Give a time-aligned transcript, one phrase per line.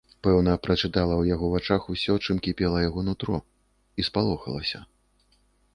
[0.27, 3.37] Пэўна, прачытала ў яго вачах усё, чым кіпела яго нутро,
[3.99, 4.79] і спалохалася.